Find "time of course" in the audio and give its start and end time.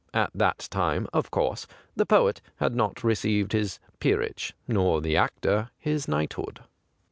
0.71-1.67